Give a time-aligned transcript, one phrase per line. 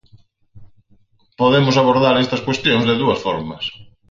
[1.39, 3.63] Podemos abordar estas cuestións de dúas formas.